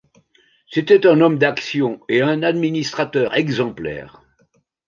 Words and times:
C'était 0.71 1.05
un 1.05 1.21
homme 1.21 1.37
d'action 1.37 1.99
et 2.09 2.23
un 2.23 2.41
administrateur 2.41 3.35
exemplaire. 3.35 4.23